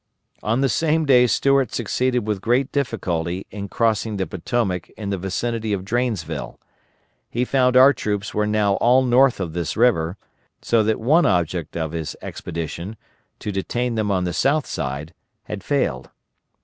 [0.41, 5.17] On the same day Stuart succeeded with great difficulty in crossing the Potomac in the
[5.19, 6.59] vicinity of Drainsville.
[7.29, 10.17] He found our troops were now all north of this river,
[10.59, 12.97] so that one object of his expedition
[13.37, 16.09] to detain them on the south side had failed.